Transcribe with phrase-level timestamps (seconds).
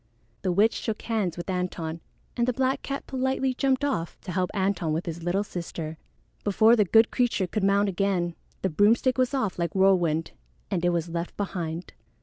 [0.41, 1.99] The witch shook hands with Antone,
[2.35, 5.95] and the black cat politely jumped off to help Antone with his little sister.
[6.43, 8.33] Before the good creature could mount again,
[8.63, 10.31] the broomstick was off like whirlwind,
[10.71, 11.93] and it was left behind.